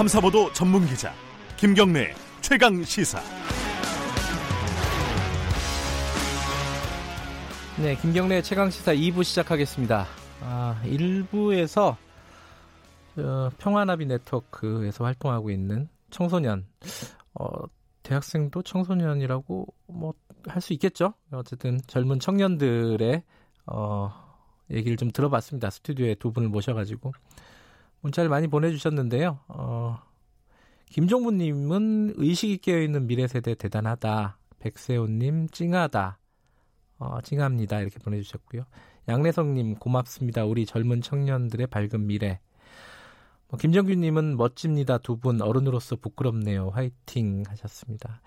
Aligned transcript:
탐사보도 0.00 0.50
전문 0.54 0.86
기자 0.86 1.12
김경래 1.58 2.14
최강 2.40 2.82
시사. 2.82 3.20
네, 7.82 7.94
김경래 7.96 8.40
최강 8.40 8.70
시사 8.70 8.94
2부 8.94 9.22
시작하겠습니다. 9.22 10.06
아, 10.40 10.80
1부에서 10.86 11.96
어, 13.18 13.50
평화나비 13.58 14.06
네트워크에서 14.06 15.04
활동하고 15.04 15.50
있는 15.50 15.86
청소년, 16.08 16.64
어, 17.34 17.46
대학생도 18.02 18.62
청소년이라고 18.62 19.66
뭐 19.88 20.14
할 20.46 20.62
수 20.62 20.72
있겠죠. 20.72 21.12
어쨌든 21.30 21.78
젊은 21.86 22.18
청년들의 22.18 23.22
어, 23.66 24.10
얘기를 24.70 24.96
좀 24.96 25.10
들어봤습니다. 25.10 25.68
스튜디오에 25.68 26.14
두 26.14 26.32
분을 26.32 26.48
모셔가지고 26.48 27.12
문자를 28.00 28.30
많이 28.30 28.48
보내주셨는데요. 28.48 29.38
어, 29.48 29.98
김종문님은 30.86 32.14
의식이 32.16 32.58
깨어있는 32.58 33.06
미래 33.06 33.26
세대 33.26 33.54
대단하다. 33.54 34.38
백세훈님 34.58 35.48
찡하다. 35.48 36.18
어, 36.98 37.20
찡합니다. 37.22 37.80
이렇게 37.80 37.98
보내주셨고요. 37.98 38.64
양래성님 39.08 39.76
고맙습니다. 39.76 40.44
우리 40.44 40.66
젊은 40.66 41.00
청년들의 41.00 41.66
밝은 41.68 42.06
미래. 42.06 42.40
뭐, 43.48 43.58
김정규님은 43.58 44.36
멋집니다. 44.36 44.98
두 44.98 45.16
분 45.16 45.40
어른으로서 45.42 45.96
부끄럽네요. 45.96 46.68
화이팅 46.70 47.42
하셨습니다. 47.48 48.20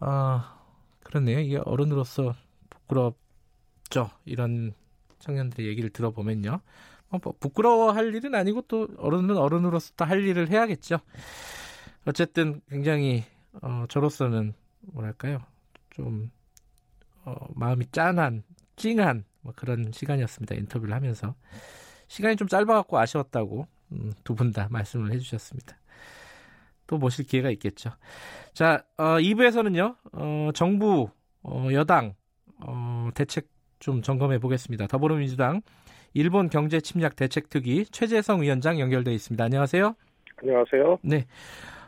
아 0.00 0.58
그렇네요. 1.02 1.40
이게 1.40 1.58
어른으로서 1.58 2.34
부끄럽죠. 2.70 4.10
이런 4.24 4.72
청년들의 5.18 5.66
얘기를 5.68 5.90
들어보면요. 5.90 6.60
뭐, 7.08 7.20
뭐 7.22 7.34
부끄러워할 7.38 8.14
일은 8.14 8.34
아니고 8.34 8.62
또 8.62 8.88
어른은 8.98 9.36
어른으로서 9.36 9.92
또 9.96 10.04
할 10.04 10.22
일을 10.24 10.50
해야겠죠. 10.50 10.98
어쨌든 12.06 12.60
굉장히 12.68 13.24
어, 13.62 13.86
저로서는 13.88 14.54
뭐랄까요 14.80 15.40
좀 15.90 16.30
어, 17.24 17.34
마음이 17.54 17.86
짠한 17.92 18.42
찡한 18.76 19.24
뭐 19.40 19.52
그런 19.56 19.90
시간이었습니다. 19.92 20.54
인터뷰를 20.56 20.94
하면서 20.94 21.34
시간이 22.08 22.36
좀 22.36 22.48
짧아갖고 22.48 22.98
아쉬웠다고 22.98 23.66
음, 23.92 24.12
두분 24.24 24.52
다 24.52 24.68
말씀을 24.70 25.12
해주셨습니다. 25.12 25.76
또 26.86 26.98
모실 26.98 27.24
기회가 27.26 27.50
있겠죠. 27.50 27.90
자, 28.52 28.84
어, 28.98 29.18
2부에서는요, 29.18 29.96
어, 30.12 30.50
정부, 30.54 31.08
어, 31.42 31.68
여당, 31.72 32.14
어, 32.60 33.08
대책 33.14 33.48
좀 33.78 34.02
점검해 34.02 34.38
보겠습니다. 34.38 34.86
더불어민주당 34.86 35.62
일본 36.14 36.48
경제 36.48 36.80
침략 36.80 37.16
대책특위 37.16 37.86
최재성 37.86 38.42
위원장 38.42 38.78
연결돼 38.78 39.12
있습니다. 39.12 39.44
안녕하세요. 39.44 39.94
안녕하세요. 40.36 40.98
네. 41.02 41.26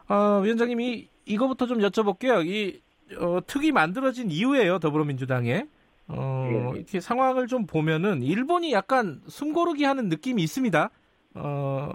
어, 0.09 0.41
위원장님이 0.43 1.09
이거부터 1.25 1.67
좀 1.67 1.79
여쭤볼게요. 1.79 2.45
이 2.45 2.83
어, 3.19 3.39
특위 3.47 3.71
만들어진 3.71 4.31
이후에요, 4.31 4.81
더불어민주당에. 4.81 5.67
어, 6.09 6.49
네. 6.51 6.79
이렇게 6.79 7.01
상황을 7.01 7.47
좀 7.47 7.67
보면은 7.67 8.23
일본이 8.23 8.73
약간 8.73 9.21
숨고르기 9.29 9.85
하는 9.85 10.09
느낌이 10.09 10.43
있습니다. 10.43 10.91
어, 11.35 11.93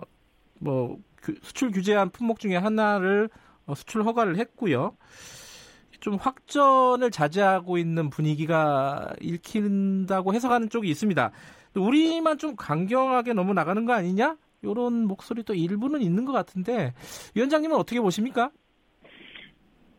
뭐그 0.59 1.35
수출 1.41 1.71
규제한 1.71 2.11
품목 2.11 2.39
중에 2.39 2.55
하나를 2.55 3.29
어, 3.65 3.75
수출 3.75 4.03
허가를 4.03 4.37
했고요. 4.37 4.95
좀 5.99 6.15
확전을 6.15 7.11
자제하고 7.11 7.77
있는 7.77 8.09
분위기가 8.09 9.13
읽힌다고 9.21 10.33
해석하는 10.33 10.69
쪽이 10.69 10.89
있습니다. 10.89 11.31
우리만 11.75 12.37
좀 12.37 12.55
강경하게 12.55 13.33
너무 13.33 13.53
나가는 13.53 13.85
거 13.85 13.93
아니냐? 13.93 14.37
이런 14.63 15.05
목소리도 15.05 15.53
일부는 15.53 16.01
있는 16.01 16.25
것 16.25 16.31
같은데 16.33 16.93
위원장님은 17.35 17.75
어떻게 17.75 17.99
보십니까? 17.99 18.51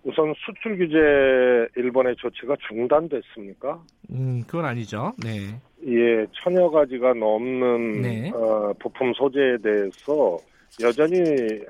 우선 0.04 0.34
수출 0.44 0.76
규제 0.78 0.96
일본의 1.76 2.16
조치가 2.16 2.56
중단됐습니까? 2.68 3.80
음, 4.10 4.42
그건 4.46 4.64
아니죠. 4.64 5.12
네. 5.22 5.60
예, 5.86 6.26
천여 6.32 6.70
가지가 6.70 7.14
넘는 7.14 8.02
네. 8.02 8.30
어, 8.34 8.72
부품 8.80 9.12
소재에 9.14 9.58
대해서 9.62 10.38
여전히 10.82 11.20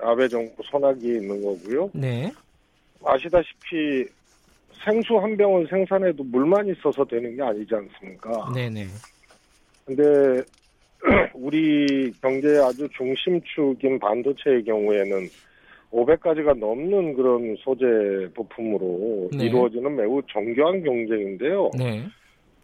아베 0.03 0.29
정부 0.29 0.63
손학이 0.65 1.07
있는 1.07 1.43
거고요. 1.43 1.91
네. 1.93 2.33
아시다시피 3.05 4.07
생수 4.85 5.19
한 5.19 5.37
병을 5.37 5.67
생산해도 5.69 6.25
물만 6.25 6.67
있어서 6.69 7.05
되는 7.05 7.37
게 7.37 7.43
아니지 7.43 7.75
않습니까? 7.75 8.51
네네. 8.55 8.87
근데 9.85 10.43
우리 11.35 12.13
경제의 12.21 12.59
아주 12.65 12.89
중심축인 12.97 13.99
반도체의 13.99 14.65
경우에는 14.65 15.29
500가지가 15.91 16.59
넘는 16.59 17.15
그런 17.15 17.55
소재 17.59 17.85
부품으로 18.35 19.29
네. 19.37 19.47
이루어지는 19.47 19.95
매우 19.97 20.23
정교한 20.31 20.83
경쟁인데요. 20.83 21.71
네. 21.77 22.07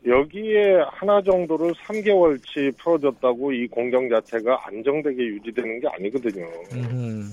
여기에 0.07 0.85
하나 0.93 1.21
정도를 1.23 1.73
3개월치 1.75 2.79
풀어줬다고 2.79 3.53
이 3.53 3.67
공정 3.67 4.09
자체가 4.09 4.67
안정되게 4.67 5.23
유지되는 5.23 5.81
게 5.81 5.89
아니거든요. 5.89 6.47
음. 6.73 7.25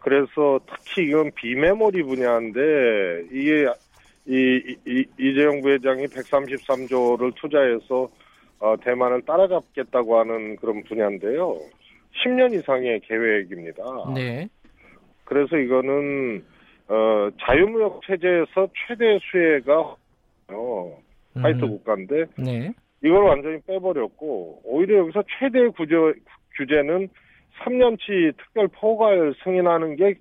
그래서 0.00 0.58
특히 0.66 1.08
이건 1.08 1.30
비메모리 1.34 2.02
분야인데 2.02 2.60
이게 3.30 3.66
이, 4.26 4.76
이, 4.86 5.04
이재용 5.18 5.60
부회장이 5.60 6.06
133조를 6.06 7.34
투자해서 7.36 8.08
어, 8.60 8.76
대만을 8.82 9.22
따라잡겠다고 9.22 10.18
하는 10.18 10.56
그런 10.56 10.82
분야인데요. 10.84 11.58
10년 12.22 12.54
이상의 12.54 13.00
계획입니다. 13.00 13.82
네. 14.14 14.48
그래서 15.24 15.56
이거는 15.56 16.44
어, 16.88 17.30
자유무역 17.40 18.02
체제에서 18.06 18.68
최대 18.86 19.18
수혜가 19.30 19.96
어, 20.48 20.98
화이트 21.34 21.64
음. 21.64 21.70
국가인데 21.70 22.26
네. 22.36 22.72
이걸 23.02 23.22
완전히 23.22 23.60
빼버렸고 23.66 24.60
오히려 24.64 24.98
여기서 24.98 25.22
최대 25.38 25.68
구제, 25.68 25.94
규제는 26.56 27.08
3년치 27.62 28.36
특별 28.36 28.68
포괄 28.68 29.34
승인하는 29.42 29.96
게 29.96 30.14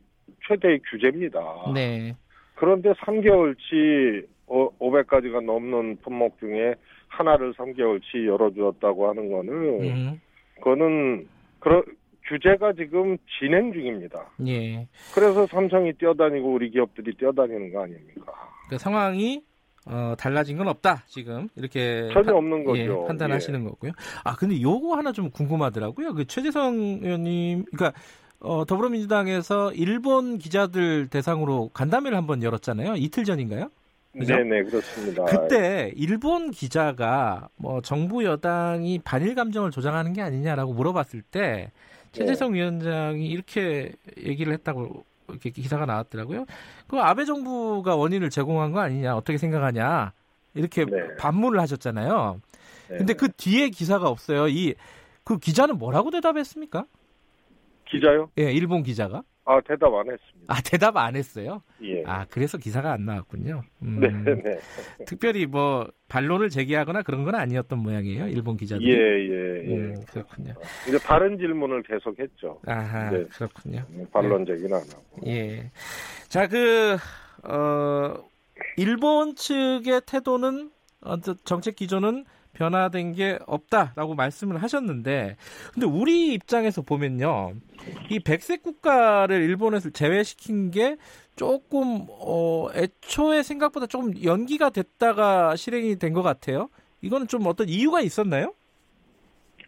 최대의 0.48 0.80
규제입니다. 0.90 1.42
네. 1.74 2.14
그런데 2.56 2.92
3개월치 2.94 4.26
500가지가 4.50 5.38
어, 5.38 5.42
넘는 5.42 5.98
품목 6.02 6.40
중에 6.40 6.76
하나를 7.08 7.54
3개월치 7.54 8.26
열어주었다고 8.26 9.10
하는 9.10 9.32
거는 9.32 9.54
음. 9.82 10.22
그거는 10.56 11.28
그런 11.60 11.84
규제가 12.28 12.74
지금 12.74 13.18
진행 13.40 13.74
중입니다. 13.74 14.26
예. 14.48 14.88
그래서 15.16 15.48
삼성이 15.48 15.94
뛰어다니고 15.94 16.54
우리 16.54 16.70
기업들이 16.70 17.16
뛰어다니는 17.16 17.74
거 17.74 17.84
아닙니까? 17.84 18.34
그 18.70 18.78
상황이 18.78 19.44
어, 19.88 20.14
달라진 20.18 20.58
건 20.58 20.68
없다 20.68 21.04
지금 21.08 21.48
이렇게 21.56 22.10
전혀 22.14 22.32
파, 22.32 22.38
없는 22.38 22.64
거죠. 22.64 22.80
예, 22.80 23.08
판단하시는 23.08 23.60
예. 23.60 23.64
거고요. 23.70 23.92
아 24.24 24.36
근데 24.36 24.62
요거 24.62 24.96
하나 24.96 25.12
좀 25.12 25.32
궁금하더라고요. 25.32 26.14
그 26.14 26.26
최재성 26.26 27.00
의원님, 27.02 27.66
그러니까 27.72 28.00
어, 28.40 28.66
더불어민주당에서 28.66 29.74
일본 29.74 30.38
기자들 30.38 31.08
대상으로 31.08 31.70
간담회를 31.74 32.16
한번 32.18 32.44
열었잖아요. 32.44 32.96
이틀 32.98 33.24
전인가요? 33.24 33.70
그죠? 34.18 34.36
네네 34.36 34.64
그렇습니다. 34.64 35.26
그때 35.26 35.92
일본 35.96 36.52
기자가 36.52 37.50
뭐 37.58 37.82
정부 37.82 38.24
여당이 38.24 39.00
반일 39.04 39.36
감정을 39.36 39.72
조장하는 39.72 40.14
게 40.14 40.22
아니냐라고 40.22 40.74
물어봤을 40.74 41.22
때 41.22 41.72
최재성 42.12 42.54
네. 42.54 42.60
위원장이 42.60 43.28
이렇게 43.28 43.94
얘기를 44.18 44.52
했다고 44.54 45.04
이렇게 45.30 45.52
기사가 45.52 45.86
나왔더라고요. 45.86 46.46
그 46.88 46.98
아베 47.00 47.26
정부가 47.26 47.96
원인을 47.96 48.32
제공한 48.32 48.72
거 48.72 48.80
아니냐 48.80 49.16
어떻게 49.16 49.38
생각하냐 49.38 50.12
이렇게 50.56 50.86
네. 50.86 51.16
반문을 51.18 51.60
하셨잖아요. 51.60 52.42
네. 52.90 52.98
근데 52.98 53.14
그 53.14 53.32
뒤에 53.32 53.70
기사가 53.70 54.08
없어요. 54.10 54.48
이 54.48 54.74
그 55.30 55.38
기자는 55.38 55.78
뭐라고 55.78 56.10
대답했습니까? 56.10 56.86
기자요? 57.86 58.32
예, 58.40 58.52
일본 58.52 58.82
기자가. 58.82 59.22
아, 59.50 59.60
대답 59.62 59.92
안 59.96 60.08
했습니다. 60.12 60.54
아, 60.54 60.62
대답 60.62 60.96
안 60.98 61.16
했어요? 61.16 61.64
예. 61.82 62.04
아, 62.06 62.24
그래서 62.30 62.60
기사가 62.60 62.92
안 62.92 63.06
나왔군요. 63.06 63.64
음, 63.82 64.00
네, 64.00 64.36
네. 64.36 64.60
특별히 65.08 65.48
뭐, 65.48 65.90
반론을 66.08 66.50
제기하거나 66.50 67.02
그런 67.02 67.24
건 67.24 67.34
아니었던 67.34 67.80
모양이에요, 67.80 68.28
일본 68.28 68.58
기자들. 68.58 68.86
예, 68.86 68.94
예, 68.94 69.72
예. 69.72 69.76
음, 69.76 69.96
그렇군요. 70.12 70.54
이제 70.88 71.00
다른 71.00 71.36
질문을 71.40 71.82
계속 71.82 72.20
했죠. 72.20 72.60
아하, 72.68 73.10
네. 73.10 73.24
그렇군요. 73.24 73.84
반론 74.14 74.46
제기는 74.46 74.72
안 74.72 74.82
하고. 74.82 75.04
예. 75.26 75.72
자, 76.28 76.48
그, 76.48 76.98
어, 77.42 78.24
일본 78.78 79.36
측의 79.36 80.02
태도는, 80.06 80.68
어, 80.68 80.79
정책 81.44 81.76
기조는 81.76 82.26
변화된 82.54 83.14
게 83.14 83.38
없다라고 83.46 84.16
말씀을 84.16 84.62
하셨는데 84.62 85.36
근데 85.74 85.86
우리 85.86 86.34
입장에서 86.34 86.82
보면요. 86.82 87.54
이 88.10 88.20
백색 88.20 88.64
국가를 88.64 89.42
일본에서 89.44 89.92
제외시킨 89.92 90.72
게 90.72 90.98
조금 91.36 92.06
어 92.10 92.68
애초에 92.74 93.44
생각보다 93.44 93.86
조금 93.88 94.12
연기가 94.24 94.70
됐다가 94.72 95.56
실행이 95.56 95.98
된 95.98 96.14
것 96.14 96.22
같아요. 96.24 96.70
이거는 97.02 97.28
좀 97.28 97.46
어떤 97.46 97.70
이유가 97.70 98.02
있었나요? 98.02 98.54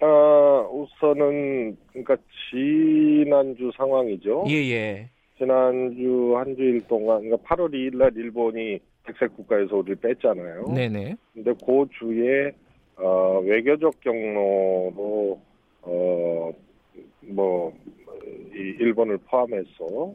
어, 0.02 0.68
우선은 0.74 1.78
그러니까 1.90 2.18
지난주 2.50 3.72
상황이죠. 3.78 4.46
예, 4.50 4.54
예. 4.72 5.10
지난주 5.38 6.34
한 6.38 6.56
주일 6.56 6.86
동안 6.88 7.22
그러니까 7.22 7.48
8월 7.48 7.72
2일 7.74 7.98
날 7.98 8.12
일본이 8.16 8.80
백색 9.04 9.36
국가에서 9.36 9.78
우리를 9.78 9.96
뺐잖아요. 9.96 10.66
네, 10.74 10.90
네. 10.90 11.16
근데 11.34 11.54
그 11.66 11.86
주에 12.00 12.52
어, 12.98 13.40
외교적 13.40 14.00
경로로 14.02 15.42
어, 15.82 16.52
뭐, 17.22 17.74
이 18.54 18.76
일본을 18.80 19.18
포함해서 19.30 20.14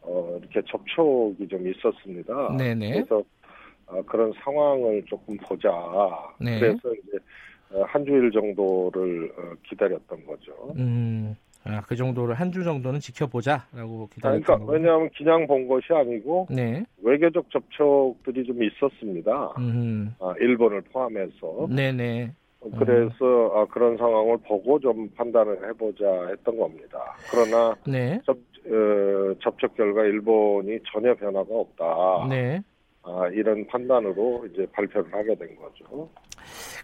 어, 0.00 0.38
이렇게 0.40 0.60
접촉이 0.66 1.48
좀 1.48 1.68
있었습니다. 1.68 2.56
네네. 2.56 2.92
그래서 2.92 3.22
어, 3.86 4.02
그런 4.02 4.32
상황을 4.42 5.04
조금 5.06 5.36
보자. 5.36 5.70
네. 6.40 6.58
그래서 6.58 6.92
이제 6.92 7.18
어, 7.70 7.82
한 7.86 8.04
주일 8.04 8.30
정도를 8.30 9.32
어, 9.36 9.52
기다렸던 9.68 10.26
거죠. 10.26 10.74
음, 10.76 11.36
아, 11.66 11.80
그 11.86 11.96
정도를 11.96 12.34
한 12.34 12.52
주 12.54 12.62
정도는 12.62 13.00
지켜보자라고 13.00 14.08
아, 14.10 14.14
기다렸던 14.14 14.42
그러니까. 14.44 14.72
왜냐하면 14.72 15.10
그냥 15.16 15.46
본 15.46 15.66
것이 15.66 15.92
아니고 15.92 16.46
네. 16.50 16.84
외교적 17.02 17.50
접촉들이 17.50 18.44
좀 18.44 18.62
있었습니다. 18.62 19.54
음, 19.58 20.14
아, 20.20 20.34
일본을 20.38 20.82
포함해서 20.92 21.66
네네. 21.70 22.32
그래서 22.78 23.52
아, 23.54 23.66
그런 23.66 23.96
상황을 23.96 24.38
보고 24.46 24.78
좀 24.78 25.08
판단을 25.16 25.68
해보자 25.68 26.28
했던 26.28 26.56
겁니다. 26.56 27.16
그러나 27.30 27.74
네. 27.86 28.20
접, 28.24 28.36
어, 28.36 29.34
접촉 29.42 29.74
결과 29.74 30.04
일본이 30.04 30.78
전혀 30.92 31.14
변화가 31.14 31.48
없다. 31.50 32.28
네. 32.30 32.60
아, 33.02 33.28
이런 33.34 33.66
판단으로 33.66 34.46
이제 34.50 34.66
발표를 34.72 35.12
하게 35.12 35.34
된 35.34 35.56
거죠. 35.56 36.08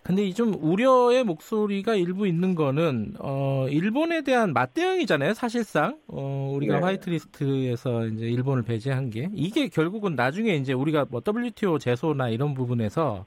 근데 0.03 0.25
이좀 0.25 0.55
우려의 0.61 1.25
목소리가 1.25 1.95
일부 1.95 2.27
있는 2.27 2.55
거는 2.55 3.15
어 3.19 3.67
일본에 3.69 4.23
대한 4.23 4.53
맞대응이잖아요 4.53 5.35
사실상 5.35 5.99
어 6.09 6.53
우리가 6.55 6.77
네. 6.77 6.83
화이트리스트에서 6.83 8.07
이제 8.07 8.27
일본을 8.27 8.63
배제한 8.63 9.11
게 9.11 9.29
이게 9.35 9.69
결국은 9.69 10.15
나중에 10.15 10.55
이제 10.57 10.73
우리가 10.73 11.07
뭐 11.11 11.21
WTO 11.27 11.79
제소나 11.79 12.29
이런 12.29 12.55
부분에서 12.55 13.25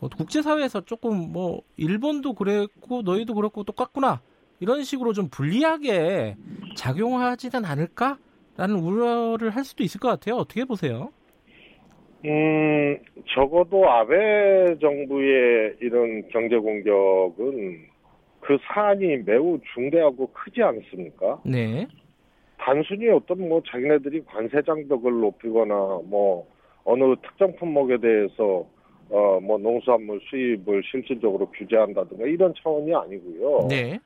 어, 0.00 0.08
국제사회에서 0.08 0.82
조금 0.82 1.32
뭐 1.32 1.62
일본도 1.76 2.34
그랬고 2.34 3.02
너희도 3.02 3.34
그렇고 3.34 3.64
똑같구나 3.64 4.20
이런 4.60 4.84
식으로 4.84 5.12
좀 5.12 5.28
불리하게 5.28 6.36
작용하지는 6.76 7.64
않을까라는 7.64 8.76
우려를 8.80 9.50
할 9.50 9.64
수도 9.64 9.82
있을 9.82 10.00
것 10.00 10.08
같아요 10.08 10.36
어떻게 10.36 10.64
보세요? 10.64 11.10
음, 12.24 12.98
적어도 13.34 13.88
아베 13.88 14.76
정부의 14.80 15.76
이런 15.80 16.28
경제 16.28 16.56
공격은 16.56 17.78
그 18.40 18.58
사안이 18.62 19.18
매우 19.18 19.58
중대하고 19.74 20.26
크지 20.32 20.62
않습니까? 20.62 21.40
네, 21.44 21.86
단순히 22.58 23.08
어떤 23.08 23.48
뭐 23.48 23.62
자기네들이 23.68 24.24
관세 24.24 24.62
장벽을 24.62 25.20
높이거나 25.20 25.74
뭐 26.04 26.46
어느 26.84 27.14
특정 27.22 27.54
품목에 27.56 27.98
대해서 27.98 28.66
어 29.10 29.38
뭐 29.40 29.56
농수산물 29.58 30.20
수입을 30.28 30.82
실질적으로 30.90 31.50
규제한다든가 31.52 32.26
이런 32.26 32.52
차원이 32.62 32.94
아니고요. 32.94 33.68
네, 33.68 33.98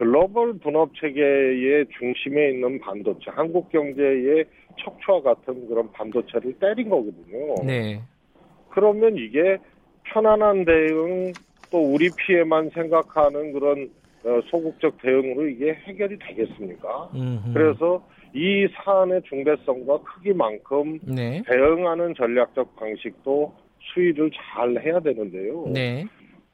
글로벌 0.00 0.54
분업 0.54 0.94
체계의 0.94 1.84
중심에 1.98 2.52
있는 2.52 2.80
반도체, 2.80 3.30
한국 3.32 3.68
경제의 3.68 4.46
척추와 4.82 5.20
같은 5.20 5.68
그런 5.68 5.92
반도체를 5.92 6.54
때린 6.54 6.88
거거든요. 6.88 7.54
네, 7.66 8.00
그러면 8.70 9.18
이게 9.18 9.58
편안한 10.04 10.64
대응 10.64 11.34
또 11.70 11.92
우리 11.92 12.08
피해만 12.08 12.70
생각하는 12.70 13.52
그런 13.52 13.90
어, 14.24 14.40
소극적 14.50 15.02
대응으로 15.02 15.46
이게 15.48 15.74
해결이 15.74 16.18
되겠습니까? 16.18 17.10
음흠. 17.14 17.52
그래서 17.52 18.02
이 18.32 18.68
사안의 18.72 19.20
중대성과 19.28 19.98
크기만큼 19.98 20.98
네, 21.14 21.42
대응하는 21.46 22.14
전략적 22.14 22.74
방식도 22.76 23.52
수위를 23.92 24.30
잘 24.30 24.82
해야 24.82 24.98
되는데요. 25.00 25.66
네, 25.68 26.06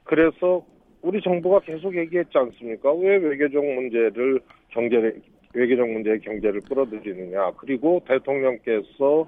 그래서 0.03 0.65
우리 1.07 1.23
정부가 1.23 1.61
계속 1.61 1.97
얘기했지 1.97 2.37
않습니까? 2.37 2.93
왜 2.95 3.17
외교적 3.17 3.65
문제를 3.65 4.41
경제 4.71 5.15
외교적 5.55 5.89
문제의 5.89 6.21
경제를 6.21 6.61
끌어들이느냐. 6.63 7.53
그리고 7.59 8.03
대통령께서 8.09 9.25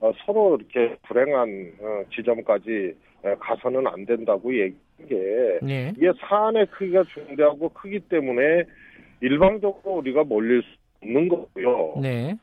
어, 0.00 0.12
서로 0.24 0.56
이렇게 0.56 0.96
불행한 1.06 1.72
어, 1.80 2.02
지점까지 2.14 2.94
에, 3.24 3.34
가서는 3.40 3.86
안 3.86 4.06
된다고 4.06 4.54
얘기한 4.54 4.78
게 5.06 5.58
네, 5.60 5.92
이게 5.96 6.12
사안의 6.18 6.66
크기가 6.66 7.04
중대하고 7.04 7.68
크기 7.70 8.00
때문에 8.00 8.64
일방적으로 9.20 9.96
우리가 9.96 10.24
몰릴 10.24 10.62
수 10.62 10.68
없는 11.02 11.28
거고요. 11.28 12.00
네. 12.00 12.34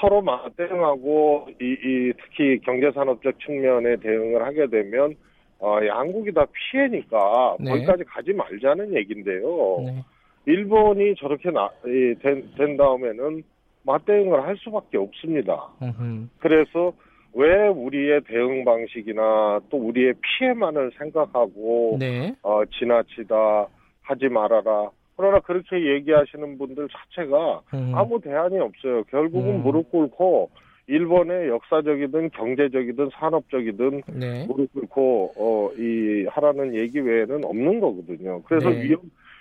서로 0.00 0.22
맞대응하고 0.22 1.48
이, 1.60 1.64
이 1.64 2.12
특히 2.22 2.60
경제산업적 2.60 3.40
측면에 3.40 3.96
대응을 3.96 4.44
하게 4.44 4.68
되면 4.68 5.16
어, 5.60 5.78
양국이 5.84 6.32
다 6.32 6.46
피해니까 6.52 7.56
네. 7.60 7.70
거기까지 7.70 8.04
가지 8.04 8.32
말자는 8.32 8.94
얘기인데요. 8.94 9.82
네. 9.84 10.04
일본이 10.46 11.14
저렇게 11.16 11.50
나, 11.50 11.68
이, 11.84 12.14
된, 12.22 12.48
된 12.56 12.76
다음에는 12.76 13.42
맞대응을 13.82 14.42
할 14.42 14.56
수밖에 14.56 14.98
없습니다. 14.98 15.68
음흠. 15.82 16.28
그래서 16.38 16.92
왜 17.34 17.68
우리의 17.68 18.22
대응 18.26 18.64
방식이나 18.64 19.60
또 19.70 19.76
우리의 19.76 20.14
피해만을 20.20 20.92
생각하고 20.98 21.96
네. 21.98 22.34
어, 22.42 22.64
지나치다 22.64 23.66
하지 24.02 24.28
말아라. 24.28 24.90
그러나 25.16 25.40
그렇게 25.40 25.94
얘기하시는 25.94 26.58
분들 26.58 26.88
자체가 26.88 27.60
음. 27.74 27.92
아무 27.94 28.20
대안이 28.20 28.58
없어요. 28.58 29.02
결국은 29.04 29.56
음. 29.56 29.62
무릎 29.62 29.90
꿇고 29.90 30.50
일본의 30.88 31.48
역사적이든 31.48 32.30
경제적이든 32.30 33.10
산업적이든 33.12 34.02
네. 34.14 34.46
무릎 34.46 34.72
꿇고 34.72 35.32
어, 35.36 35.70
이 35.78 36.26
하라는 36.30 36.74
얘기 36.74 36.98
외에는 36.98 37.44
없는 37.44 37.78
거거든요. 37.80 38.42
그래서 38.42 38.70
네. 38.70 38.82
위험 38.84 39.00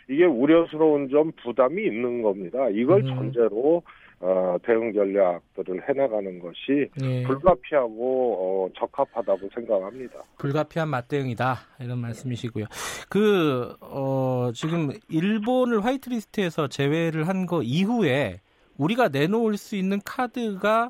이게 0.09 0.25
우려스러운 0.25 1.09
점 1.09 1.31
부담이 1.43 1.83
있는 1.83 2.21
겁니다. 2.21 2.69
이걸 2.69 3.01
음. 3.01 3.07
전제로 3.07 3.81
어, 4.19 4.57
대응 4.63 4.91
전략들을 4.93 5.87
해나가는 5.87 6.39
것이 6.39 6.89
예. 7.03 7.23
불가피하고 7.23 8.35
어, 8.39 8.69
적합하다고 8.79 9.49
생각합니다. 9.53 10.15
불가피한 10.39 10.89
맞대응이다 10.89 11.55
이런 11.81 11.99
말씀이시고요. 11.99 12.65
그 13.09 13.75
어, 13.79 14.49
지금 14.53 14.89
일본을 15.09 15.85
화이트리스트에서 15.85 16.67
제외를 16.67 17.27
한 17.27 17.45
거 17.45 17.61
이후에 17.61 18.41
우리가 18.77 19.09
내놓을 19.09 19.55
수 19.57 19.75
있는 19.75 19.99
카드가 20.03 20.89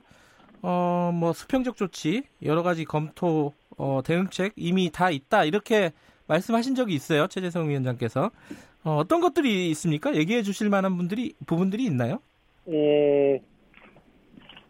어, 0.62 1.12
뭐 1.14 1.34
수평적 1.34 1.76
조치 1.76 2.24
여러 2.44 2.64
가지 2.64 2.86
검토 2.86 3.54
어, 3.78 4.02
대응책 4.04 4.54
이미 4.56 4.90
다 4.92 5.10
있다 5.12 5.44
이렇게 5.46 5.92
말씀하신 6.28 6.76
적이 6.76 6.96
있어요 6.96 7.28
최재성 7.28 7.70
위원장께서 7.70 8.32
어, 8.84 8.96
어떤 8.98 9.22
것들이 9.22 9.70
있습니까? 9.72 10.16
얘기해 10.16 10.42
주실 10.44 10.70
만한 10.70 10.98
분들이 10.98 11.34
부분들이 11.46 11.84
있나요? 11.86 12.20
음, 12.68 13.40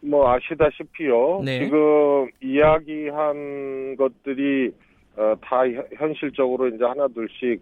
뭐 0.00 0.30
아시다시피요. 0.32 1.42
네. 1.44 1.64
지금 1.64 2.28
이야기한 2.42 3.96
것들이 3.96 4.72
어, 5.16 5.34
다 5.40 5.58
현- 5.68 5.84
현실적으로 5.96 6.68
이제 6.68 6.84
하나둘씩 6.84 7.60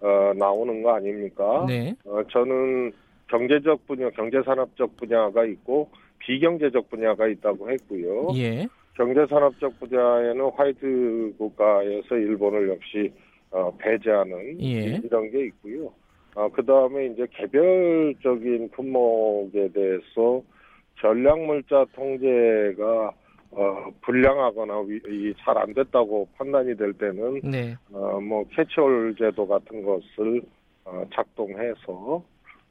어, 0.00 0.32
나오는 0.36 0.82
거 0.82 0.94
아닙니까? 0.94 1.64
네, 1.66 1.94
어, 2.04 2.22
저는 2.30 2.92
경제적 3.28 3.86
분야, 3.86 4.10
경제산업적 4.10 4.96
분야가 4.96 5.44
있고 5.46 5.90
비경제적 6.28 6.90
분야가 6.90 7.26
있다고 7.26 7.70
했고요. 7.70 8.28
예, 8.36 8.68
경제산업적 8.94 9.80
분야에는 9.80 10.50
화이트 10.54 11.34
국가에서 11.38 12.16
일본을 12.16 12.68
역시 12.68 13.10
어, 13.50 13.74
배제하는 13.78 14.62
예. 14.62 15.00
이런 15.02 15.30
게 15.30 15.46
있고요. 15.46 15.90
어, 16.34 16.46
그 16.50 16.62
다음에 16.66 17.06
이제 17.06 17.26
개별적인 17.30 18.68
품목에 18.72 19.72
대해서 19.72 20.42
전략물자 21.00 21.86
통제가 21.94 23.12
어, 23.50 23.90
불량하거나 24.02 24.74
잘 25.38 25.56
안 25.56 25.72
됐다고 25.72 26.28
판단이 26.36 26.76
될 26.76 26.92
때는 26.92 27.40
네, 27.42 27.74
어, 27.90 28.20
뭐 28.20 28.44
캐치홀 28.52 29.14
제도 29.18 29.48
같은 29.48 29.82
것을 29.82 30.42
어, 30.84 31.02
작동해서 31.14 32.22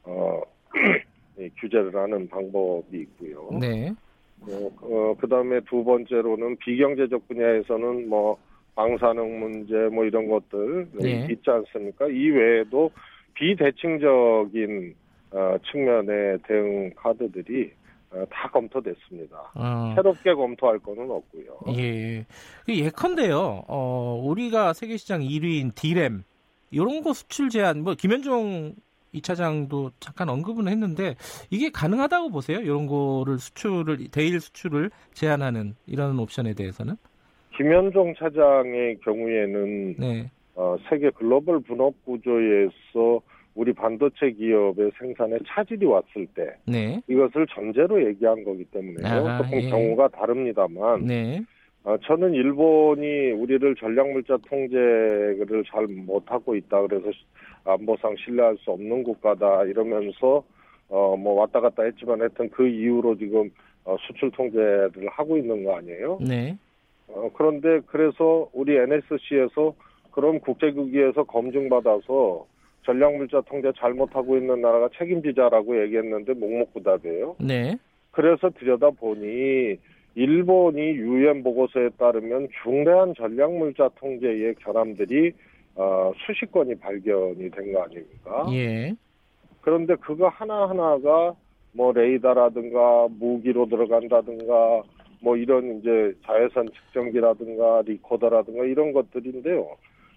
어, 0.04 0.42
이 0.76 0.80
규제를 1.60 1.96
하는 1.96 2.28
방법이 2.28 3.00
있고요. 3.00 3.50
네, 3.60 3.94
어, 4.42 4.72
어, 4.82 5.16
그 5.20 5.28
다음에 5.28 5.60
두 5.62 5.84
번째로는 5.84 6.58
비경제적 6.58 7.28
분야에서는 7.28 8.10
뭐 8.10 8.38
방사능 8.76 9.40
문제 9.40 9.76
뭐 9.92 10.06
이런 10.06 10.28
것들 10.28 10.88
네. 10.94 11.28
있지 11.32 11.50
않습니까? 11.50 12.08
이 12.08 12.30
외에도 12.30 12.92
비대칭적인 13.34 14.96
어, 15.32 15.58
측면의 15.72 16.40
대응 16.48 16.92
카드들이 16.96 17.72
어, 18.12 18.24
다 18.30 18.50
검토됐습니다. 18.50 19.52
어. 19.56 19.94
새롭게 19.96 20.34
검토할 20.34 20.80
거는 20.80 21.10
없고요. 21.10 21.60
예. 21.78 22.26
그 22.66 22.76
예컨대요. 22.76 23.66
어, 23.68 24.22
우리가 24.24 24.74
세계 24.74 24.96
시장 24.98 25.22
1위인 25.22 25.74
디램 25.76 26.24
이런 26.72 27.02
거 27.02 27.14
수출 27.14 27.50
제한 27.50 27.84
뭐 27.84 27.96
김현종 27.96 28.76
이 29.12 29.22
차장도 29.22 29.92
잠깐 30.00 30.30
언급은 30.30 30.68
했는데 30.68 31.16
이게 31.50 31.70
가능하다고 31.70 32.30
보세요? 32.30 32.60
이런 32.60 32.88
거를 32.88 33.38
수출을 33.38 33.98
대일 34.12 34.40
수출을 34.40 34.90
제한하는 35.14 35.76
이런 35.86 36.20
옵션에 36.20 36.54
대해서는? 36.54 36.96
김현종 37.56 38.14
차장의 38.18 39.00
경우에는 39.04 39.96
네. 39.98 40.32
어, 40.56 40.76
세계 40.90 41.10
글로벌 41.10 41.60
분업 41.62 41.94
구조에서 42.06 43.22
우리 43.56 43.74
반도체 43.74 44.32
기업의 44.32 44.92
생산에 45.00 45.38
차질이 45.48 45.86
왔을 45.86 46.28
때 46.36 46.56
네. 46.68 47.02
이것을 47.08 47.48
전제로 47.48 48.06
얘기한 48.08 48.44
거기 48.44 48.64
때문에요. 48.66 49.28
아, 49.28 49.38
조금 49.42 49.62
예. 49.62 49.70
경우가 49.70 50.10
다릅니다만 50.10 51.06
네. 51.06 51.44
어, 51.88 51.96
저는 52.04 52.34
일본이 52.34 53.32
우리를 53.32 53.76
전략물자 53.76 54.38
통제를 54.50 55.64
잘 55.72 55.88
못하고 55.88 56.54
있다 56.54 56.82
그래서 56.82 57.10
안보상 57.64 58.14
신뢰할 58.18 58.58
수 58.58 58.72
없는 58.72 59.04
국가다 59.04 59.64
이러면서 59.64 60.44
어 60.90 61.16
뭐 61.16 61.36
왔다 61.36 61.62
갔다 61.62 61.84
했지만 61.84 62.20
하여튼 62.20 62.50
그 62.50 62.68
이후로 62.68 63.18
지금 63.18 63.50
어, 63.86 63.96
수출 64.06 64.30
통제를 64.32 64.92
하고 65.10 65.38
있는 65.38 65.64
거 65.64 65.78
아니에요? 65.78 66.20
네. 66.28 66.58
어, 67.08 67.30
그런데 67.34 67.80
그래서 67.86 68.50
우리 68.52 68.76
NSC에서 68.76 69.74
그럼 70.12 70.42
국제국기에서 70.42 71.24
검증받아서 71.24 72.46
전략물자 72.84 73.42
통제 73.42 73.72
잘못하고 73.78 74.36
있는 74.36 74.60
나라가 74.60 74.90
책임지자라고 74.98 75.82
얘기했는데 75.84 76.34
묵묵부답이에요. 76.34 77.38
네. 77.40 77.78
그래서 78.12 78.50
들여다보니 78.50 79.78
일본이 80.18 80.82
유엔 80.82 81.44
보고서에 81.44 81.90
따르면 82.00 82.48
중대한 82.64 83.14
전략물자 83.16 83.90
통제의 84.00 84.56
결함들이 84.56 85.32
어, 85.76 86.12
수십 86.26 86.52
건이 86.52 86.74
발견이 86.80 87.52
된 87.52 87.72
거 87.72 87.84
아닙니까? 87.84 88.48
예. 88.52 88.96
그런데 89.62 89.94
그거 89.98 90.28
하나하나가 90.28 91.36
뭐 91.72 91.92
레이더라든가 91.92 93.08
무기로 93.12 93.68
들어간다든가 93.68 94.82
뭐 95.22 95.38
이런 95.38 95.78
이제 95.78 96.14
자외선 96.26 96.68
측정기라든가 96.72 97.84
리코더라든가 97.86 98.64
이런 98.66 98.94
것들인데요. 98.94 99.68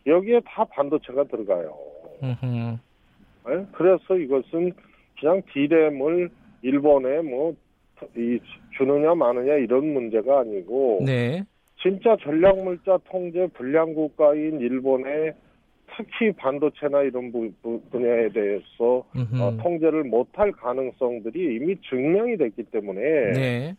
여기에 0.06 0.40
다 0.46 0.64
반도체가 0.64 1.24
들어가요. 1.24 1.76
네? 3.48 3.66
그래서 3.72 4.16
이것은 4.16 4.72
그냥 5.18 5.42
디램을 5.52 6.30
일본에 6.62 7.20
뭐 7.20 7.54
이 8.16 8.38
주느냐 8.76 9.14
마느냐 9.14 9.54
이런 9.54 9.92
문제가 9.92 10.40
아니고 10.40 11.02
네. 11.04 11.44
진짜 11.82 12.16
전략물자 12.20 12.98
통제 13.10 13.46
불량 13.54 13.94
국가인 13.94 14.60
일본에 14.60 15.32
특히 15.96 16.32
반도체나 16.32 17.02
이런 17.02 17.32
부, 17.32 17.50
분야에 17.90 18.28
대해서 18.30 19.04
어, 19.14 19.56
통제를 19.62 20.04
못할 20.04 20.52
가능성들이 20.52 21.56
이미 21.56 21.76
증명이 21.88 22.36
됐기 22.36 22.64
때문에 22.64 23.00
네. 23.32 23.76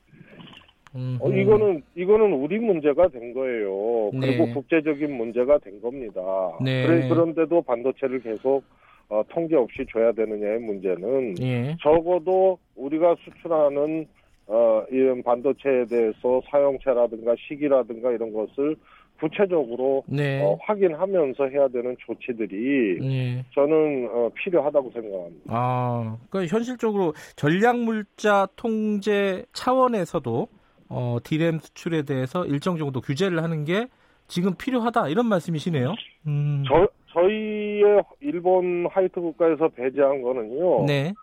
어, 0.93 1.29
이거는 1.29 1.83
이거는 1.95 2.33
우리 2.33 2.59
문제가 2.59 3.07
된 3.07 3.33
거예요. 3.33 4.11
그리고 4.11 4.45
네. 4.45 4.53
국제적인 4.53 5.15
문제가 5.15 5.57
된 5.59 5.81
겁니다. 5.81 6.21
네. 6.61 7.07
그런데도 7.07 7.61
반도체를 7.61 8.21
계속 8.21 8.63
어, 9.11 9.21
통제 9.27 9.57
없이 9.57 9.85
줘야 9.91 10.13
되느냐의 10.13 10.59
문제는 10.59 11.35
예. 11.41 11.75
적어도 11.83 12.57
우리가 12.77 13.13
수출하는 13.25 14.07
어, 14.47 14.85
이런 14.89 15.21
반도체에 15.21 15.85
대해서 15.85 16.41
사용체라든가 16.49 17.35
시기라든가 17.37 18.11
이런 18.11 18.31
것을 18.31 18.77
구체적으로 19.19 20.03
네. 20.07 20.41
어, 20.41 20.57
확인하면서 20.61 21.49
해야 21.49 21.67
되는 21.67 21.95
조치들이 21.99 22.99
네. 23.01 23.45
저는 23.53 24.09
어, 24.09 24.29
필요하다고 24.33 24.91
생각합니다. 24.91 25.43
아, 25.47 26.17
그러니까 26.29 26.55
현실적으로 26.55 27.13
전략물자 27.35 28.47
통제 28.55 29.43
차원에서도 29.51 30.47
어, 30.87 31.17
디램 31.21 31.59
수출에 31.59 32.03
대해서 32.03 32.45
일정 32.45 32.77
정도 32.77 33.01
규제를 33.01 33.43
하는 33.43 33.65
게 33.65 33.87
지금 34.27 34.55
필요하다 34.55 35.09
이런 35.09 35.25
말씀이시네요. 35.25 35.93
음. 36.27 36.63
저 36.65 36.87
저희의 37.13 38.03
일본 38.19 38.87
하이트 38.89 39.19
국가에서 39.19 39.67
배제한 39.69 40.21
거는요. 40.21 40.85
네. 40.85 41.13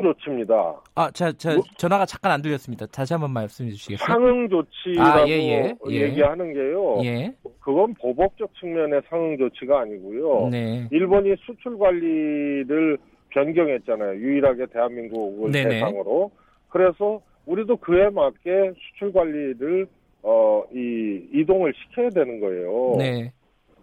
조치입니다. 0.00 0.80
아, 0.94 1.10
자, 1.10 1.32
자 1.32 1.54
뭐, 1.54 1.64
전화가 1.76 2.06
잠깐 2.06 2.30
안 2.30 2.40
들렸습니다. 2.40 2.86
다시 2.86 3.14
한번 3.14 3.32
말씀해 3.32 3.70
주시겠어요? 3.70 4.06
상응 4.06 4.48
조치라고 4.48 5.10
아, 5.10 5.28
예, 5.28 5.32
예, 5.32 5.74
예. 5.90 6.02
얘기하는 6.02 6.54
게요. 6.54 7.00
예. 7.02 7.34
그건 7.60 7.94
보복적 7.94 8.54
측면의 8.60 9.02
상응 9.08 9.36
조치가 9.36 9.80
아니고요. 9.80 10.48
네. 10.50 10.86
일본이 10.92 11.34
수출 11.44 11.76
관리를 11.78 12.98
변경했잖아요. 13.30 14.14
유일하게 14.16 14.66
대한민국을 14.66 15.50
네네. 15.50 15.68
대상으로. 15.68 16.30
그래서 16.68 17.20
우리도 17.46 17.78
그에 17.78 18.08
맞게 18.10 18.74
수출 18.78 19.12
관리를 19.12 19.88
어, 20.22 20.62
이 20.72 21.28
이동을 21.32 21.72
시켜야 21.74 22.08
되는 22.10 22.40
거예요. 22.40 22.94
네. 22.98 23.32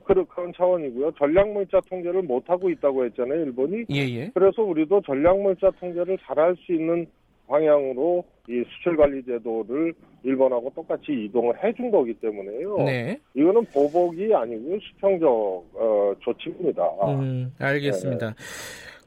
그런 0.05 0.53
차원이고요. 0.55 1.12
전략물자 1.17 1.81
통제를 1.89 2.21
못 2.21 2.50
하고 2.50 2.69
있다고 2.69 3.05
했잖아요, 3.05 3.41
일본이. 3.45 3.85
예, 3.89 4.00
예. 4.01 4.31
그래서 4.33 4.62
우리도 4.62 5.01
전략물자 5.05 5.71
통제를 5.79 6.17
잘할 6.25 6.55
수 6.65 6.71
있는 6.74 7.05
방향으로 7.47 8.24
이 8.47 8.63
수출 8.69 8.97
관리 8.97 9.24
제도를 9.24 9.93
일본하고 10.24 10.71
똑같이 10.75 11.12
이동을 11.25 11.53
해준 11.63 11.91
거기 11.91 12.13
때문에요. 12.15 12.77
네. 12.77 13.19
이거는 13.35 13.65
보복이 13.65 14.33
아니고 14.33 14.79
수평적 14.79 15.29
어, 15.29 16.13
조치입니다. 16.21 16.83
음, 17.07 17.53
알겠습니다. 17.59 18.29
네. 18.29 18.35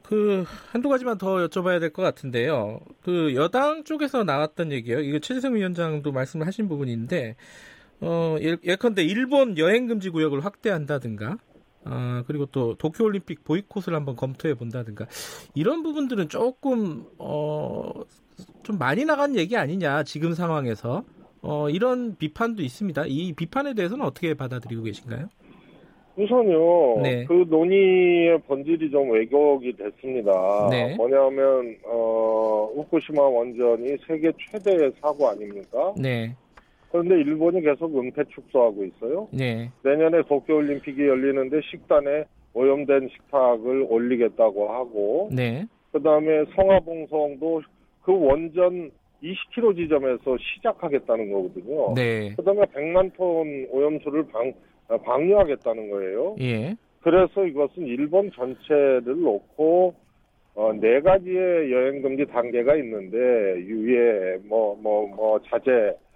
그 0.04 0.44
한두 0.72 0.88
가지만 0.88 1.18
더 1.18 1.36
여쭤봐야 1.46 1.80
될 1.80 1.90
것 1.90 2.02
같은데요. 2.02 2.80
그 3.02 3.34
여당 3.34 3.84
쪽에서 3.84 4.24
나왔던 4.24 4.72
얘기요. 4.72 5.00
이거 5.00 5.18
최재성 5.18 5.54
위원장도 5.54 6.12
말씀을 6.12 6.46
하신 6.46 6.68
부분인데 6.68 7.34
어, 8.00 8.36
예, 8.40 8.56
예컨대 8.64 9.02
일본 9.02 9.58
여행 9.58 9.86
금지 9.86 10.10
구역을 10.10 10.44
확대한다든가 10.44 11.38
아, 11.84 12.22
그리고 12.26 12.46
또 12.46 12.74
도쿄올림픽 12.74 13.44
보이콧을 13.44 13.94
한번 13.94 14.14
검토해 14.16 14.54
본다든가 14.54 15.06
이런 15.54 15.82
부분들은 15.82 16.28
조금 16.28 17.04
어, 17.18 17.90
좀 18.62 18.78
많이 18.78 19.04
나간 19.04 19.36
얘기 19.36 19.56
아니냐 19.56 20.04
지금 20.04 20.34
상황에서 20.34 21.04
어, 21.40 21.70
이런 21.70 22.16
비판도 22.16 22.62
있습니다. 22.62 23.04
이 23.06 23.32
비판에 23.32 23.74
대해서는 23.74 24.04
어떻게 24.04 24.34
받아들이고 24.34 24.82
계신가요? 24.82 25.28
우선요, 26.16 27.00
네. 27.00 27.24
그 27.26 27.46
논의의 27.48 28.40
본질이 28.48 28.90
좀 28.90 29.08
왜곡이 29.12 29.76
됐습니다. 29.76 30.68
네. 30.68 30.96
뭐냐면, 30.96 31.76
어, 31.84 32.68
우쿠시마 32.74 33.22
원전이 33.22 33.96
세계 34.04 34.32
최대의 34.50 34.92
사고 35.00 35.28
아닙니까? 35.28 35.94
네. 35.96 36.34
그런데 36.90 37.16
일본이 37.16 37.60
계속 37.60 37.96
은폐 37.98 38.24
축소하고 38.24 38.84
있어요. 38.84 39.28
네. 39.30 39.70
내년에 39.84 40.22
도쿄올림픽이 40.22 41.06
열리는데 41.06 41.60
식단에 41.70 42.24
오염된 42.54 43.08
식탁을 43.08 43.86
올리겠다고 43.88 44.72
하고, 44.72 45.28
네. 45.32 45.66
그 45.92 46.02
다음에 46.02 46.44
성화봉성도 46.54 47.62
그 48.02 48.12
원전 48.18 48.90
20km 49.22 49.76
지점에서 49.76 50.36
시작하겠다는 50.38 51.32
거거든요. 51.32 51.94
네. 51.94 52.32
그 52.36 52.42
다음에 52.42 52.62
100만 52.62 53.12
톤 53.16 53.66
오염수를 53.70 54.28
방, 54.28 54.52
어, 54.88 54.96
방류하겠다는 54.98 55.90
거예요. 55.90 56.36
예. 56.40 56.74
그래서 57.00 57.44
이것은 57.44 57.86
일본 57.86 58.30
전체를 58.32 59.20
놓고 59.20 59.94
어, 60.54 60.72
네 60.72 61.00
가지의 61.00 61.70
여행 61.70 62.02
금지 62.02 62.26
단계가 62.26 62.74
있는데 62.76 63.16
유예, 63.60 64.38
뭐, 64.44 64.76
뭐, 64.82 65.06
뭐 65.06 65.40
자제, 65.48 65.70
어, 65.70 66.07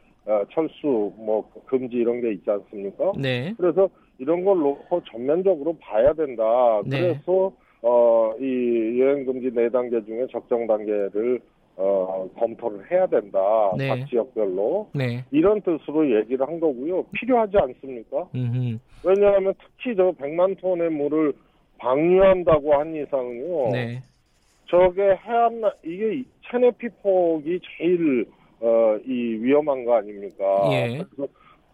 철수, 0.52 1.12
뭐 1.16 1.50
금지 1.66 1.96
이런 1.96 2.20
게 2.20 2.32
있지 2.32 2.50
않습니까? 2.50 3.12
네. 3.18 3.54
그래서 3.56 3.88
이런 4.18 4.44
걸 4.44 4.58
놓고 4.58 5.02
전면적으로 5.10 5.76
봐야 5.78 6.12
된다. 6.12 6.44
네. 6.86 7.00
그래서 7.00 7.52
어, 7.82 8.32
이 8.38 9.00
여행 9.00 9.24
금지 9.24 9.50
네 9.52 9.68
단계 9.68 10.02
중에 10.04 10.26
적정 10.30 10.66
단계를 10.66 11.40
어, 11.76 12.28
검토를 12.38 12.90
해야 12.90 13.06
된다. 13.06 13.38
네. 13.76 13.88
각 13.88 14.08
지역별로. 14.08 14.88
네. 14.94 15.24
이런 15.30 15.60
뜻으로 15.62 16.20
얘기를 16.20 16.46
한 16.46 16.60
거고요. 16.60 17.04
필요하지 17.12 17.56
않습니까? 17.56 18.28
음흠. 18.34 18.78
왜냐하면 19.04 19.54
특히 19.58 19.96
저 19.96 20.12
100만 20.12 20.60
톤의 20.60 20.90
물을 20.90 21.32
방류한다고 21.78 22.74
한 22.74 22.94
이상은요. 22.94 23.70
네. 23.72 24.02
저게 24.68 25.02
해안, 25.02 25.62
이게 25.84 26.22
체내피 26.48 26.88
폭이 27.02 27.60
제일, 27.76 28.26
어, 28.60 28.96
이 29.06 29.11
위험한 29.42 29.84
거 29.84 29.94
아닙니까? 29.96 30.44
예. 30.72 31.04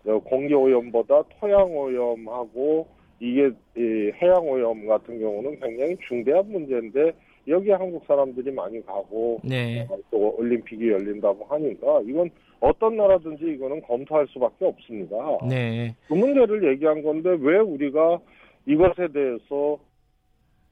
그래서 0.03 0.19
공기 0.21 0.55
오염보다 0.55 1.23
토양 1.39 1.77
오염하고 1.77 2.87
이게 3.21 3.51
이 3.77 4.13
해양 4.23 4.49
오염 4.49 4.87
같은 4.87 5.19
경우는 5.19 5.59
굉장히 5.61 5.97
중대한 6.07 6.51
문제인데 6.51 7.13
여기 7.49 7.71
한국 7.71 8.05
사람들이 8.07 8.51
많이 8.53 8.85
가고 8.85 9.41
네. 9.43 9.87
어, 9.91 9.97
또 10.11 10.37
올림픽이 10.39 10.91
열린다고 10.91 11.47
하니까 11.49 12.01
이건 12.05 12.31
어떤 12.61 12.97
나라든지 12.97 13.45
이거는 13.47 13.81
검토할 13.83 14.27
수밖에 14.29 14.67
없습니다. 14.67 15.17
네. 15.49 15.95
그 16.09 16.15
문제를 16.15 16.69
얘기한 16.73 17.03
건데 17.03 17.37
왜 17.41 17.59
우리가 17.59 18.19
이것에 18.67 19.09
대해서 19.13 19.79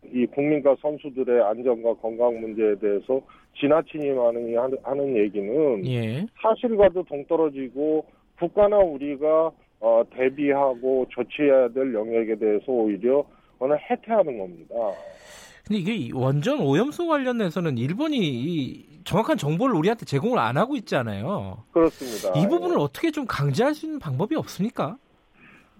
이 0.04 0.26
국민과 0.26 0.76
선수들의 0.80 1.42
안전과 1.42 1.94
건강 1.94 2.40
문제에 2.40 2.76
대해서 2.76 3.20
지나치니 3.58 4.10
많으니 4.10 4.54
하는 4.82 5.16
얘기는 5.16 5.86
예. 5.86 6.26
사실과도 6.40 7.02
동떨어지고 7.04 8.04
국가나 8.38 8.78
우리가 8.78 9.50
어, 9.80 10.02
대비하고 10.14 11.06
조치해야 11.10 11.68
될 11.68 11.92
영역에 11.94 12.36
대해서 12.36 12.64
오히려 12.72 13.24
오늘 13.58 13.78
해태하는 13.90 14.38
겁니다. 14.38 14.74
근데 15.66 15.80
이게 15.80 16.10
원전 16.14 16.60
오염수 16.60 17.06
관련해서는 17.06 17.76
일본이 17.76 18.86
정확한 19.04 19.36
정보를 19.36 19.74
우리한테 19.74 20.04
제공을 20.04 20.38
안 20.38 20.56
하고 20.56 20.76
있잖아요. 20.76 21.64
그렇습니다. 21.72 22.38
이 22.38 22.46
부분을 22.46 22.78
어떻게 22.78 23.10
좀 23.10 23.26
강제할 23.26 23.74
수 23.74 23.86
있는 23.86 23.98
방법이 23.98 24.36
없습니까? 24.36 24.96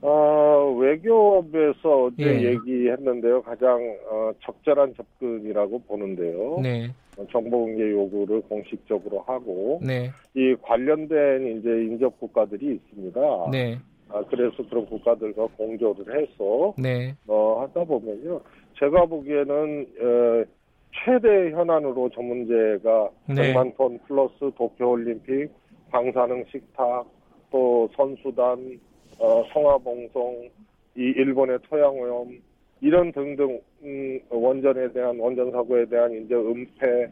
어, 0.02 0.76
외교부에서 0.78 2.04
어제 2.04 2.22
예. 2.22 2.42
얘기했는데요. 2.50 3.42
가장 3.42 3.80
어, 4.10 4.32
적절한 4.42 4.94
접근이라고 4.94 5.80
보는데요. 5.80 6.60
네. 6.62 6.88
어, 7.16 7.26
정보 7.32 7.64
공개 7.64 7.90
요구를 7.90 8.42
공식적으로 8.42 9.20
하고 9.26 9.80
네. 9.82 10.10
이 10.34 10.54
관련된 10.62 11.58
이제 11.58 11.70
인접 11.70 12.18
국가들이 12.20 12.74
있습니다. 12.74 13.20
네. 13.50 13.78
아, 14.08 14.22
그래서 14.30 14.56
그런 14.68 14.86
국가들과 14.86 15.46
공조를 15.56 16.20
해서 16.20 16.74
네. 16.78 17.14
어, 17.26 17.62
하다 17.62 17.84
보면요. 17.84 18.40
제가 18.78 19.06
보기에는 19.06 19.86
어, 20.00 20.44
최대 21.04 21.50
현안으로 21.50 22.10
저 22.14 22.22
문제가 22.22 23.10
네. 23.28 23.52
100만 23.52 23.76
톤 23.76 23.98
플러스 24.06 24.50
도쿄올림픽, 24.56 25.50
방사능 25.90 26.44
식탁, 26.50 27.06
또 27.50 27.88
선수단, 27.96 28.78
어, 29.18 29.44
성화봉송, 29.52 30.50
이 30.96 31.00
일본의 31.00 31.58
토양오염 31.68 32.38
이런 32.80 33.12
등등 33.12 33.61
음, 33.82 34.20
원전에 34.28 34.92
대한 34.92 35.18
원전 35.18 35.50
사고에 35.50 35.87
대한 35.87 36.12
이제 36.12 36.35
은폐 36.35 37.08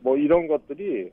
뭐 0.00 0.16
이런 0.16 0.46
것들이 0.46 1.10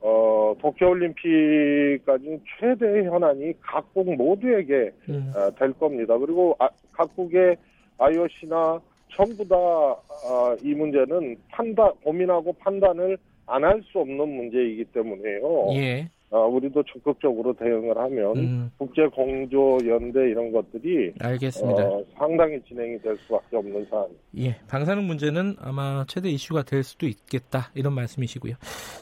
어, 0.00 0.54
도쿄올림픽까지 0.60 2.40
최대 2.58 3.04
현안이 3.04 3.52
각국 3.60 4.14
모두에게 4.14 4.92
음. 5.08 5.32
어, 5.34 5.50
될 5.56 5.72
겁니다. 5.72 6.16
그리고 6.18 6.54
아, 6.58 6.68
각국의 6.92 7.56
IOC나 7.98 8.80
전부 9.10 9.46
다이 9.48 10.72
아, 10.72 10.76
문제는 10.76 11.36
판단 11.50 11.90
고민하고 12.02 12.52
판단을 12.54 13.18
안 13.46 13.64
할 13.64 13.82
수 13.90 13.98
없는 13.98 14.28
문제이기 14.28 14.84
때문에요. 14.92 15.72
예. 15.72 16.08
어, 16.30 16.46
우리도 16.46 16.82
적극적으로 16.82 17.54
대응을 17.54 17.96
하면 17.96 18.36
음. 18.36 18.70
국제 18.76 19.06
공조 19.06 19.78
연대 19.86 20.20
이런 20.28 20.52
것들이 20.52 21.14
알겠습니다. 21.20 21.82
어, 21.82 22.04
상당히 22.18 22.60
진행이 22.68 22.98
될 23.00 23.16
수밖에 23.16 23.56
없는 23.56 23.86
사안. 23.90 24.06
예, 24.38 24.56
방사능 24.68 25.06
문제는 25.06 25.56
아마 25.60 26.04
최대 26.06 26.28
이슈가 26.28 26.64
될 26.64 26.82
수도 26.82 27.06
있겠다 27.06 27.70
이런 27.74 27.94
말씀이시고요. 27.94 28.54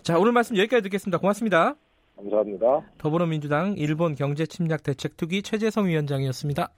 자, 0.02 0.18
오늘 0.18 0.32
말씀 0.32 0.56
여기까지 0.56 0.82
듣겠습니다. 0.84 1.18
고맙습니다. 1.18 1.74
감사합니다. 2.16 2.82
더불어민주당 2.98 3.74
일본 3.76 4.14
경제 4.14 4.46
침략 4.46 4.82
대책 4.82 5.16
투기 5.16 5.42
최재성 5.42 5.86
위원장이었습니다. 5.86 6.70